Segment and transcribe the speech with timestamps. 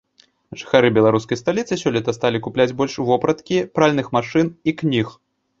[0.61, 5.17] Жыхары беларускай сталіцы сёлета сталі больш купляць вопраткі, пральных машын і кніг.